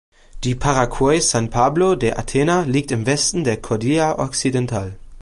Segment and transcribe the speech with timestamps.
[0.45, 4.97] Die Parroquia San Pablo de Atenas liegt im Westen der Cordillera Occidental.